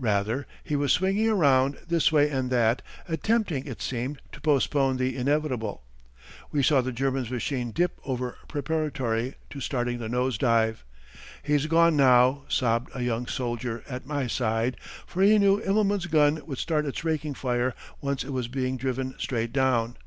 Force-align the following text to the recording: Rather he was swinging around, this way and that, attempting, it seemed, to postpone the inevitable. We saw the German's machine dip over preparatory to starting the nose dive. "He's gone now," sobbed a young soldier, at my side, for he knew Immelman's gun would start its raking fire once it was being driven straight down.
Rather 0.00 0.48
he 0.64 0.74
was 0.74 0.90
swinging 0.92 1.28
around, 1.30 1.78
this 1.86 2.10
way 2.10 2.28
and 2.28 2.50
that, 2.50 2.82
attempting, 3.08 3.64
it 3.68 3.80
seemed, 3.80 4.20
to 4.32 4.40
postpone 4.40 4.96
the 4.96 5.16
inevitable. 5.16 5.84
We 6.50 6.64
saw 6.64 6.80
the 6.80 6.90
German's 6.90 7.30
machine 7.30 7.70
dip 7.70 8.00
over 8.04 8.36
preparatory 8.48 9.36
to 9.48 9.60
starting 9.60 9.98
the 9.98 10.08
nose 10.08 10.38
dive. 10.38 10.84
"He's 11.40 11.66
gone 11.66 11.94
now," 11.96 12.46
sobbed 12.48 12.90
a 12.96 13.04
young 13.04 13.28
soldier, 13.28 13.84
at 13.88 14.06
my 14.08 14.26
side, 14.26 14.76
for 15.06 15.22
he 15.22 15.38
knew 15.38 15.60
Immelman's 15.60 16.06
gun 16.06 16.42
would 16.46 16.58
start 16.58 16.84
its 16.84 17.04
raking 17.04 17.34
fire 17.34 17.72
once 18.00 18.24
it 18.24 18.30
was 18.30 18.48
being 18.48 18.76
driven 18.76 19.14
straight 19.20 19.52
down. 19.52 19.98